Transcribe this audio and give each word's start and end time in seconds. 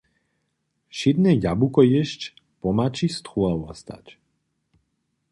Wšědnje 0.91 1.31
jabłuko 1.43 1.81
jěsć 1.91 2.21
pomha 2.61 2.87
ći 2.95 3.05
strowa 3.15 3.51
wostać! 3.61 4.07